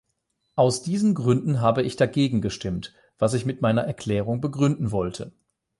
[0.55, 5.31] Aus diesen Gründen habe ich dagegen gestimmt, was ich mit meiner Erklärung begründen wollte.